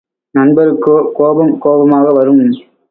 [0.35, 2.43] நண்பருக்கோ கோபம் கோபமாக வரும்.